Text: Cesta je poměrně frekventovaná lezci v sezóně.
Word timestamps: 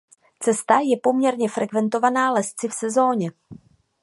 Cesta 0.39 0.79
je 0.79 0.97
poměrně 1.03 1.49
frekventovaná 1.49 2.31
lezci 2.31 2.67
v 2.67 2.73
sezóně. 2.73 3.31